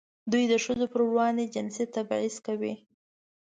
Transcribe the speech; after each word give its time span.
دوی 0.31 0.43
د 0.51 0.53
ښځو 0.63 0.85
پر 0.93 1.01
وړاندې 1.09 1.51
جنسي 1.53 1.85
تبعیض 1.95 2.35
کوي. 2.45 2.73